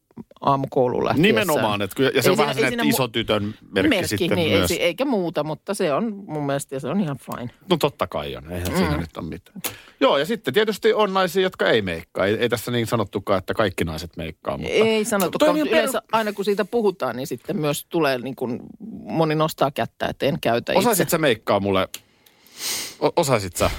[0.41, 1.21] aamu kouluun lähtiessään.
[1.45, 4.35] nimenomaan, että kyllä, ja se Ei on vähän siinä- siinä mu- iso tytön merkki, sitten
[4.35, 4.71] niin, myös.
[4.71, 7.49] Ei, eikä muuta, mutta se on mun mielestä ja se on ihan fine.
[7.69, 8.77] No totta kai on, eihän Mm.
[8.77, 9.61] siinä nyt ole mitään.
[9.99, 12.25] Joo, ja sitten tietysti on naisia, jotka ei meikkaa.
[12.25, 14.73] Ei, ei tässä niin sanottukaan, että kaikki naiset meikkaa, mutta...
[14.73, 18.59] Ei on mutta ihan yleensä aina kun siitä puhutaan, niin sitten myös tulee niin kuin,
[19.03, 21.11] moni nostaa kättä, että en käytä Osaisit itse.
[21.11, 21.87] sä meikkaa mulle,
[23.03, 23.71] o- osaisit sä?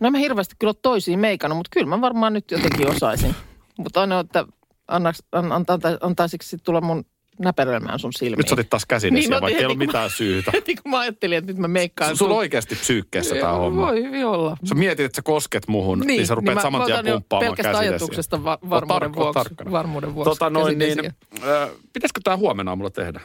[0.00, 3.34] No mä hirveästi kyllä toisiin meikannut, mutta kyllä mä varmaan nyt jotenkin osaisin.
[3.78, 4.44] mutta aina, että
[4.90, 5.78] annaks, an, anta,
[6.64, 7.04] tulla mun
[7.38, 8.38] näperöimään sun silmiin.
[8.38, 10.50] Nyt sä otit taas käsin Niin, esiin, vaikka ei mä- mitään syytä.
[10.54, 12.16] Heti kun mä ajattelin, että nyt mä meikkaan.
[12.16, 13.86] Sulla on oikeasti psyykkeessä tämä homma.
[13.86, 14.56] Voi hyvin olla.
[14.64, 17.72] Sä mietit, että sä kosket muhun, niin, niin sä rupeat mä- saman tien pumppaamaan pelkästä
[17.72, 17.90] käsidesiä.
[17.90, 19.70] ajatuksesta va- varmuuden, tarkka- vuoksi, tarkkana.
[19.70, 20.28] varmuuden vuoksi.
[20.30, 23.20] Tota noin, niin, äh, pitäisikö tää huomenna aamulla tehdä?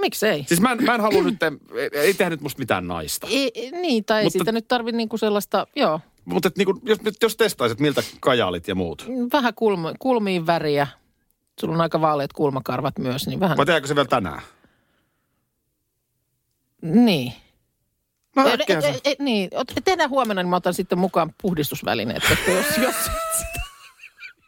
[0.00, 0.44] Miksei?
[0.48, 3.26] Siis mä en, mä en halua nyt, ei, ei tehdä nyt musta mitään naista.
[3.30, 6.98] Ei, ei- niin, tai ei Mutta- siitä nyt tarvi niinku sellaista, joo, Mutta niinku, jos,
[7.22, 9.06] jos testaisit, miltä kajaalit ja muut.
[9.32, 10.86] vähän kulmi, kulmiin väriä.
[11.60, 13.56] Sulla on aika vaaleat kulmakarvat myös, niin vähän.
[13.56, 14.42] Vai tehdäänkö se vielä tänään?
[16.82, 17.32] Niin.
[18.36, 18.88] No ei, se.
[18.88, 19.50] ei, ei, niin,
[19.84, 22.94] tehdään huomenna, niin mä otan sitten mukaan puhdistusvälineet, että jos, jos,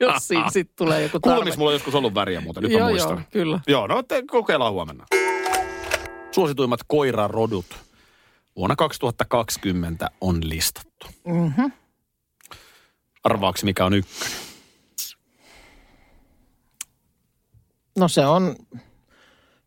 [0.01, 1.37] jos siinä sitten tulee joku tarve.
[1.37, 3.27] Kulmis mulla on joskus ollut väriä muuten, nyt Joo, mä joo, muistan.
[3.31, 3.61] kyllä.
[3.67, 5.07] Joo, no te, kokeillaan huomenna.
[6.31, 7.67] Suosituimmat koirarodut
[8.57, 11.07] vuonna 2020 on listattu.
[11.27, 11.65] Mhm.
[13.25, 14.33] Arvaaksi mikä on ykkönen?
[17.99, 18.57] No se on,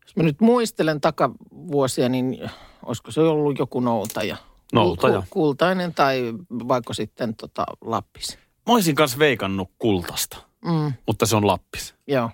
[0.06, 2.50] jos mä nyt muistelen takavuosia, niin
[2.86, 4.36] olisiko se ollut joku noutaja?
[4.72, 5.20] Noutaja.
[5.20, 6.32] Ku- kultainen tai
[6.68, 8.38] vaikka sitten tota Lappis.
[8.66, 11.94] Mä olisin kanssa veikannut kultasta, Mm, mutta se on Lappis.
[12.06, 12.30] joo.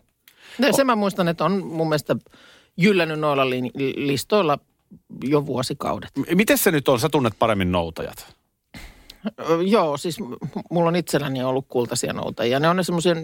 [0.70, 2.16] Se mä muistan, että on mun mielestä
[2.76, 4.58] jyllännyt noilla li- listoilla
[5.24, 6.10] jo vuosikaudet.
[6.16, 7.00] M- Miten se nyt on?
[7.00, 8.36] Sä tunnet paremmin noutajat.
[9.66, 10.16] Joo, siis
[10.70, 12.60] mulla on itselläni ollut kultaisia noutajia.
[12.60, 13.14] Ne on ne semmoisia,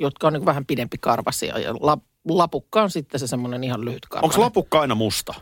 [0.00, 4.06] jotka on niin vähän pidempi karvasia ja la, lapukka on sitten se semmoinen ihan lyhyt
[4.10, 4.26] karva.
[4.26, 5.34] Onko lapukka aina musta?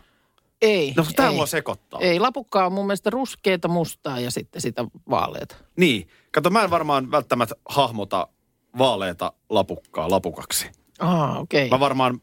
[0.61, 0.93] Ei.
[0.97, 1.35] No tää ei.
[1.35, 1.99] mua sekoittaa.
[1.99, 5.55] Ei, lapukka on mun mielestä ruskeata, mustaa ja sitten sitä vaaleita.
[5.77, 6.07] Niin.
[6.31, 8.27] Kato, mä en varmaan välttämättä hahmota
[8.77, 10.71] vaaleita lapukkaa lapukaksi.
[10.99, 11.69] Ah, okei.
[11.69, 12.21] Mä varmaan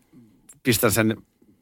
[0.63, 1.17] pistän sen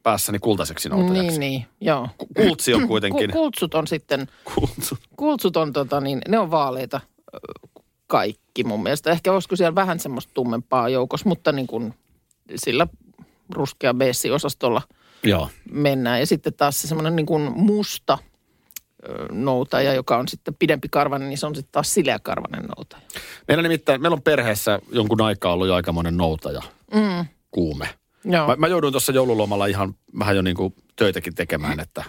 [0.09, 1.21] päässäni kultaiseksi noutajaksi.
[1.21, 2.07] Niin, niin, joo.
[2.17, 3.31] Ku- Kultsi on kuitenkin.
[3.31, 4.97] Ku, kultsut on sitten, Kultsu.
[5.17, 7.01] kultsut on tota niin, ne on vaaleita
[8.07, 9.11] kaikki mun mielestä.
[9.11, 11.93] Ehkä olisiko siellä vähän semmoista tummempaa joukossa, mutta niin kuin
[12.55, 12.87] sillä
[13.53, 14.81] ruskea beessi-osastolla
[15.23, 15.49] Joo.
[15.71, 16.19] mennään.
[16.19, 18.17] Ja sitten taas se semmoinen niin kuin musta
[19.31, 23.01] noutaja, joka on sitten pidempi karvanen, niin se on sitten taas sileäkarvanen noutaja.
[23.47, 26.61] Meillä nimittäin, meillä on perheessä jonkun aikaa ollut jo aikamoinen noutaja,
[26.93, 27.89] Mm, kuume.
[28.25, 28.47] Joo.
[28.47, 32.03] Mä, mä jouduin tuossa joululomalla ihan vähän jo niinku töitäkin tekemään, että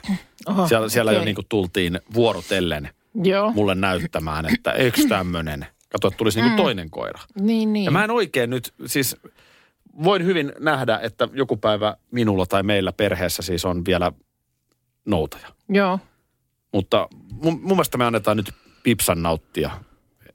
[0.46, 1.24] Oho, siellä, siellä jo okei.
[1.24, 2.90] niinku tultiin vuorotellen
[3.22, 5.66] Joo, mulle näyttämään, että eikö tämmöinen.
[5.92, 7.20] Kato, että tulisi niinku toinen koira.
[7.40, 7.84] niin, niin.
[7.84, 9.16] Ja mä en oikein nyt, siis
[10.04, 14.12] voin hyvin nähdä, että joku päivä minulla tai meillä perheessä siis on vielä
[15.04, 15.48] noutaja.
[15.68, 15.98] Joo,
[16.72, 19.70] Mutta mun, mun mielestä me annetaan nyt Pipsan nauttia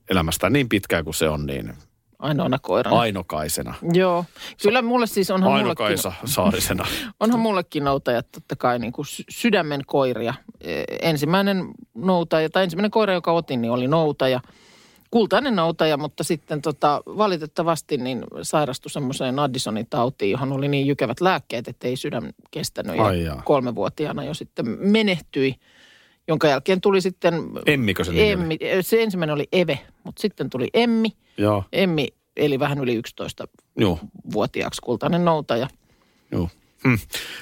[0.09, 1.73] elämästään niin pitkään kuin se on, niin
[2.19, 2.99] ainoana koirana.
[2.99, 3.73] ainokaisena.
[3.93, 4.25] Joo,
[4.63, 6.85] kyllä mulle siis onhan mullekin, Ainokaisa saarisena.
[7.19, 10.33] onhan mullekin noutajat totta kai niin kuin sy- sydämen koiria.
[10.61, 14.39] E, Ensimmäinen noutaja, tai ensimmäinen koira, joka otin, niin oli noutaja.
[15.11, 21.21] Kultainen noutaja, mutta sitten tota, valitettavasti niin sairastui semmoiseen Addisonin tautiin, johon oli niin jykevät
[21.21, 22.99] lääkkeet, että ei sydän kestänyt.
[22.99, 25.55] Ai ja kolmevuotiaana jo sitten menehtyi,
[26.27, 27.33] jonka jälkeen tuli sitten...
[27.65, 28.31] Emmikö se nimi oli?
[28.31, 31.09] Emmi, se ensimmäinen oli Eve, mutta sitten tuli Emmi.
[31.37, 32.07] Joo, Emmi
[32.37, 33.99] eli vähän yli 11 joo,
[34.33, 35.67] vuotiaaksi kultainen noutaja.
[36.31, 36.49] joo.
[36.83, 36.93] Hm.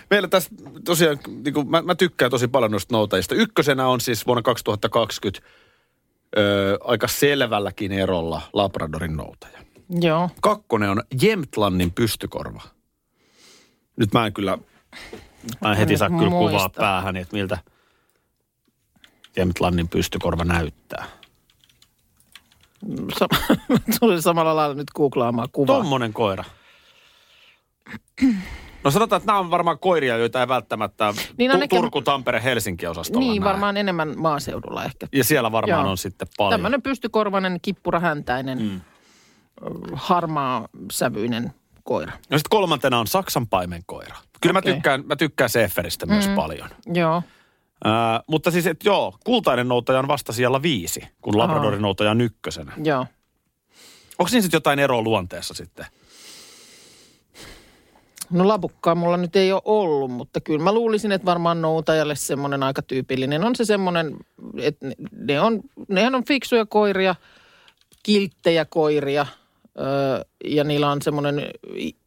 [0.09, 0.49] Meillä tässä
[0.85, 3.35] tosiaan, niin kuin, mä, mä tykkään tosi paljon noista noutajista.
[3.35, 5.47] Ykkösenä on siis vuonna 2020
[6.37, 9.59] öö, aika selvälläkin erolla Labradorin noutaja.
[9.89, 10.29] Joo.
[10.41, 12.61] Kakkonen on Jämtlannin pystykorva.
[13.95, 14.57] Nyt mä en kyllä,
[15.61, 17.57] mä en heti saa kyllä kuvaa päähän, että miltä
[19.37, 21.05] Jämtlannin pystykorva näyttää.
[23.19, 23.27] Sa-
[23.99, 25.77] Tulin samalla lailla nyt googlaamaan kuvaa.
[25.77, 26.43] Tommonen koira.
[28.83, 32.87] No sanotaan, että nämä on varmaan koiria, joita ei välttämättä Niin ehkä- Turku, Tampere, Helsinki
[32.87, 33.49] osastolla Niin, näe.
[33.49, 35.07] varmaan enemmän maaseudulla ehkä.
[35.11, 35.91] Ja siellä varmaan Joo.
[35.91, 36.51] on sitten paljon.
[36.51, 38.81] Tämmöinen pystykorvainen, kippurahäntäinen, mm.
[39.93, 42.11] harmaa sävyinen koira.
[42.29, 44.15] No sitten kolmantena on Saksan paimenkoira.
[44.41, 44.71] Kyllä Okei.
[44.71, 46.35] mä tykkään, mä tykkään Seferistä myös Mm.
[46.35, 46.69] paljon.
[46.93, 47.23] Joo.
[48.27, 52.71] Mutta siis, että joo, kultainen noutaja on vasta siellä viisi, kun Labradorin noutaja on ykkösenä.
[52.83, 53.05] Joo.
[54.19, 55.85] Onko siinä sitten jotain eroa luonteessa sitten?
[58.29, 62.63] No labukkaa mulla nyt ei ole ollut, mutta kyllä mä luulisin, että varmaan noutajalle semmoinen
[62.63, 64.17] aika tyypillinen on se semmoinen,
[64.57, 67.15] että ne- on, nehän on fiksuja koiria,
[68.03, 69.25] kilttejä koiria
[70.45, 71.41] ja niillä on semmoinen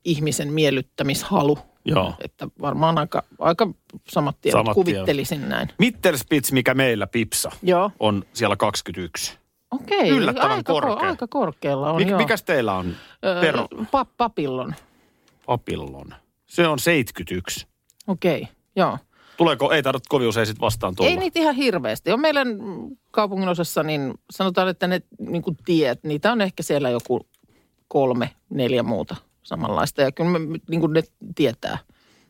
[0.05, 1.59] ihmisen miellyttämishalu.
[1.87, 2.15] Joo.
[2.25, 3.69] Että varmaan aika, aika
[4.09, 5.69] samat tiedot, Samat kuvittelisin näin.
[5.79, 7.91] Mittelspitz, mikä meillä Pipsa, Joo.
[8.01, 9.39] on siellä 21.
[9.71, 10.09] Okei.
[10.09, 11.09] Yllättävän aika, ko- korkea.
[11.09, 12.19] aika korkealla on, Mik, joo.
[12.19, 12.95] mikäs teillä on?
[13.25, 14.75] Öö, Pero, pa- papillon.
[15.47, 16.15] papillon.
[16.47, 17.67] Se on 71.
[18.07, 18.99] Okei, joo.
[19.37, 21.11] Tuleeko, ei tarvitse kovin usein sit vastaan tulla.
[21.11, 22.13] Ei niitä ihan hirveästi.
[22.13, 22.49] On meidän
[23.11, 27.21] kaupungin osassa, niin sanotaan, että ne niin tiet, niitä on ehkä siellä joku
[27.89, 29.17] kolme, neljä muuta
[29.47, 30.03] samanlaista.
[30.03, 31.03] Ja kyllä me, niin kuin ne
[31.35, 31.79] tietää.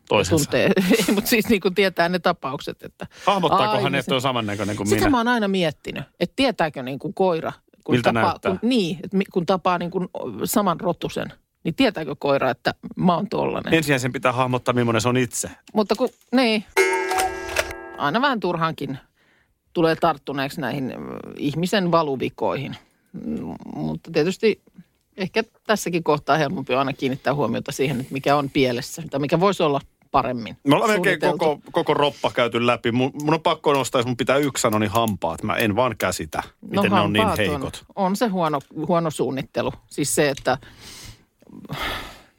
[0.09, 0.45] Toisensa.
[0.45, 0.71] Tuntee,
[1.15, 2.83] mutta siis niin kuin tietää ne tapaukset.
[2.83, 5.09] Että, Hahmottaakohan ne, että on samannäköinen kuin Sitä minä?
[5.09, 7.51] mä oon aina miettinyt, että tietääkö niin kuin koira,
[7.83, 8.57] kun Miltä tapaa, näyttää?
[8.57, 10.07] kun, niin, että kun tapaa niin kuin
[10.43, 13.73] saman rotusen, niin tietääkö koira, että mä oon tollanen.
[13.73, 15.49] Ensin sen pitää hahmottaa, millainen se on itse.
[15.73, 16.65] Mutta kun, niin,
[17.97, 18.97] aina vähän turhankin
[19.73, 20.95] tulee tarttuneeksi näihin ö,
[21.37, 22.75] ihmisen valuvikoihin.
[23.75, 24.61] Mutta tietysti
[25.17, 29.39] ehkä tässäkin kohtaa helpompi on aina kiinnittää huomiota siihen, että mikä on pielessä, tai mikä
[29.39, 32.91] voisi olla paremmin Me ollaan melkein koko, koko roppa käyty läpi.
[32.91, 35.43] Mun, mun on pakko nostaa, jos mun pitää yksi sanoa, niin hampaat.
[35.43, 37.85] Mä en vaan käsitä, miten ne on niin No heikot.
[37.95, 39.71] On, on se huono, huono suunnittelu.
[39.89, 40.57] Siis se, että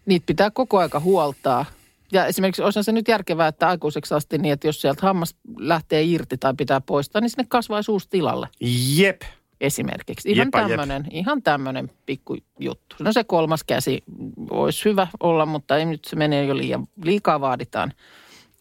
[0.07, 1.65] niitä pitää koko aika huoltaa.
[2.13, 6.03] Ja esimerkiksi olisihan se nyt järkevää, että aikuiseksi asti niin, että jos sieltä hammas lähtee
[6.03, 8.49] irti tai pitää poistaa, niin sinne kasvaisi uusi tilalle
[8.97, 9.23] Jep.
[9.61, 10.31] Esimerkiksi.
[10.31, 10.69] Ihan Jepa jep.
[10.69, 12.97] tämmöinen, ihan tämmöinen pikkujuttu.
[12.99, 14.03] No se kolmas käsi
[14.51, 17.93] olisi hyvä olla, mutta ei nyt se menee jo liian, liikaa vaaditaan.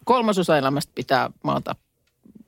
[0.06, 1.76] Kolmasosa elämästä pitää maata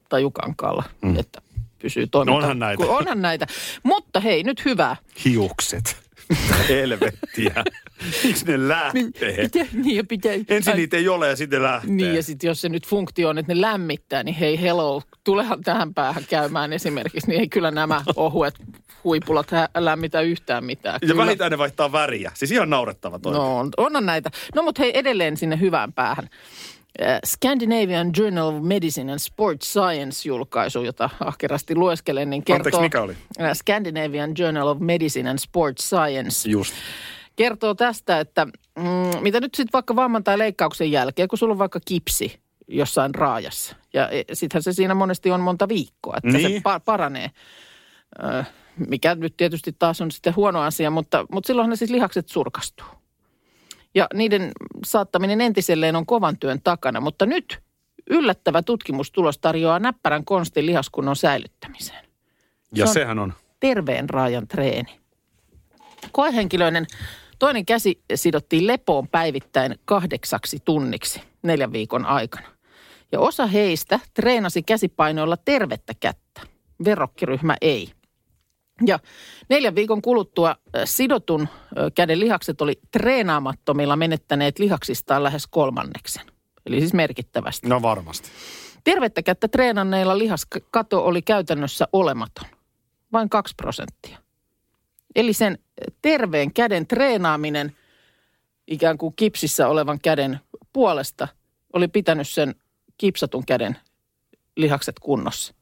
[0.10, 1.20] tajukankaalla, mm.
[1.20, 1.42] että
[1.82, 2.38] pysyy toiminta.
[2.38, 2.86] onhan näitä.
[2.86, 3.48] Onhan näitä.
[3.84, 4.96] Mutta hei, nyt hyvää.
[5.26, 5.98] Hiukset.
[6.70, 7.64] Helvettiä.
[8.24, 9.04] Miksi ne lähtee?
[9.42, 11.92] Pitää, niin ja pitää, Ensin ai- niitä ei ole ja sitten lähtee.
[11.92, 15.64] Niin ja sitten jos se nyt funktio on, että ne lämmittää, niin hei hello, tulehan
[15.64, 18.56] tähän päähän käymään esimerkiksi, niin ei kyllä nämä ohuet
[19.04, 21.00] huipulat lämmitä yhtään mitään.
[21.02, 21.26] ja Kyllä.
[21.26, 22.32] vähintään ne vaihtaa väriä.
[22.34, 23.38] Siis ihan naurettava toimi.
[23.38, 24.30] No on, onhan näitä.
[24.56, 26.30] No mutta hei edelleen sinne hyvään päähän.
[27.02, 32.60] Äh, Scandinavian Journal of Medicine and Sports Science-julkaisu, jota ahkerasti lueskelen, niin kertoo...
[32.60, 33.16] Anteeksi, mikä oli?
[33.42, 36.74] Äh, Scandinavian Journal of Medicine and Sports Science Just.
[37.40, 41.58] Kertoo tästä, että mm, mitä nyt sitten vaikka vamman tai leikkauksen jälkeen, kun sulla on
[41.58, 43.76] vaikka kipsi jossain raajassa.
[43.94, 46.52] Ja e, sittenhän se siinä monesti on monta viikkoa, että Niin.
[46.52, 47.32] se pa- paranee.
[48.24, 48.44] Ö,
[48.88, 52.88] mikä nyt tietysti taas on sitten huono asia, mutta, mutta silloinhan ne siis lihakset surkastuu.
[53.96, 54.52] Ja niiden
[54.86, 57.60] saattaminen entiselleen on kovan työn takana, mutta nyt
[58.10, 62.06] yllättävä tutkimustulos tarjoaa näppärän konstin lihaskunnon säilyttämiseen
[62.76, 63.34] Ja Se on- sehän on.
[63.60, 65.00] terveen raajan treeni.
[66.12, 66.88] Koehenkilöinen
[67.40, 72.48] toinen käsi sidottiin lepoon päivittäin kahdeksaksi tunniksi neljän viikon aikana.
[73.12, 76.42] Ja osa heistä treenasi käsipainoilla tervettä kättä.
[76.86, 77.92] Verrokkiryhmä ei.
[78.86, 79.00] Ja
[79.50, 81.48] neljän viikon kuluttua ö, sidotun
[81.78, 86.26] ö, käden lihakset oli treenaamattomilla menettäneet lihaksistaan lähes kolmanneksen.
[86.66, 87.68] Eli siis merkittävästi.
[87.68, 88.30] No varmasti.
[88.84, 92.46] Tervettä kättä treenanneilla lihaskato oli käytännössä olematon.
[93.14, 94.18] Vain 2 prosenttia.
[95.16, 95.58] Eli sen
[96.02, 97.76] terveen käden treenaaminen
[98.68, 100.40] ikään kuin kipsissä olevan käden
[100.74, 101.28] puolesta
[101.74, 102.56] oli pitänyt sen
[102.98, 103.78] kipsatun käden
[104.56, 105.54] lihakset kunnossa.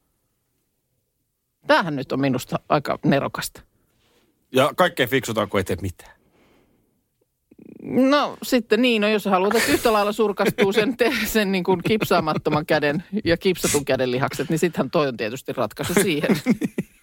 [1.66, 3.60] Tämähän nyt on minusta aika nerokasta.
[4.52, 6.18] Ja kaikkein fiksutaan, kun ei tee mitään.
[7.82, 11.82] No sitten niin, no jos haluat, että yhtä lailla surkastuu sen, te, sen niin kuin
[11.82, 16.36] kipsaamattoman käden ja kipsatun käden lihakset, niin sittenhän toi on tietysti ratkaisu siihen.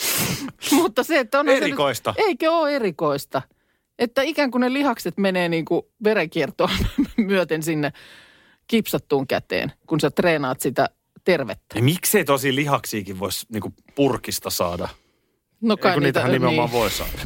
[0.72, 2.12] Mutta se, että on Erikoista.
[2.12, 3.42] Se nyt, eikö ole erikoista?
[3.98, 6.70] Että ikään kuin ne lihakset menee niin kuin verenkiertoon
[7.16, 7.92] myöten sinne
[8.66, 10.88] kipsattuun käteen, kun sä treenaat sitä
[11.24, 11.78] tervettä.
[11.78, 14.88] Ja miksei tosi lihaksiakin voisi niinku purkista saada?
[15.60, 16.80] No Ei, kun niitähän nimenomaan niin.
[16.80, 17.22] voi saada.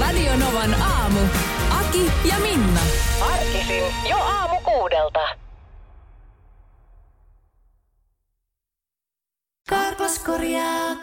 [0.00, 1.20] Radio Novan aamu.
[1.70, 2.80] Aki ja Minna.
[3.20, 4.43] Arkisin jo aamu